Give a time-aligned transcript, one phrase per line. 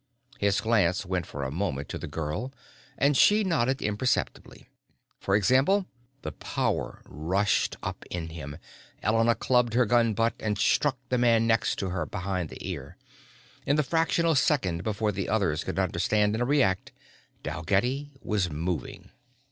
[0.39, 2.51] His glance went for a moment to the girl
[2.97, 4.67] and she nodded imperceptibly.
[5.19, 5.85] "For example...."
[6.23, 8.57] The power rushed up in him.
[9.03, 12.97] Elena clubbed her gun butt and struck the man next to her behind the ear.
[13.67, 16.91] In the fractional second before the others could understand and react
[17.43, 19.11] Dalgetty was moving.